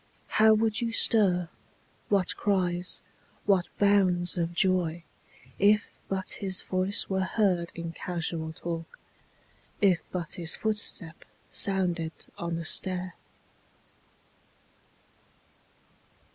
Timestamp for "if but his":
5.59-6.63, 9.79-10.55